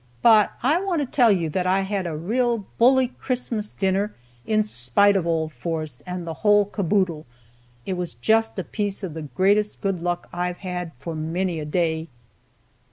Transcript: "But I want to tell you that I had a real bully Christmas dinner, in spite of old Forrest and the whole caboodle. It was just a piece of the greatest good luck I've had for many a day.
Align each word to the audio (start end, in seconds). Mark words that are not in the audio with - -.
"But 0.23 0.53
I 0.63 0.81
want 0.81 1.01
to 1.01 1.05
tell 1.05 1.31
you 1.31 1.47
that 1.51 1.67
I 1.67 1.81
had 1.81 2.07
a 2.07 2.17
real 2.17 2.65
bully 2.79 3.09
Christmas 3.09 3.71
dinner, 3.71 4.15
in 4.47 4.63
spite 4.63 5.15
of 5.15 5.27
old 5.27 5.53
Forrest 5.53 6.01
and 6.07 6.25
the 6.25 6.33
whole 6.41 6.65
caboodle. 6.65 7.27
It 7.85 7.93
was 7.93 8.15
just 8.15 8.57
a 8.57 8.63
piece 8.63 9.03
of 9.03 9.13
the 9.13 9.21
greatest 9.21 9.79
good 9.79 10.01
luck 10.01 10.27
I've 10.33 10.57
had 10.57 10.91
for 10.97 11.13
many 11.13 11.59
a 11.59 11.65
day. 11.65 12.07